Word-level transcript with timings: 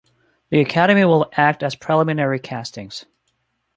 The 0.49 0.61
academy 0.61 1.05
will 1.05 1.29
act 1.33 1.61
as 1.61 1.75
preliminary 1.75 2.39
castings. 2.39 3.05